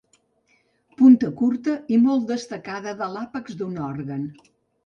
[1.01, 4.27] Punta curta i molt destacada de l'àpex d'un òrgan.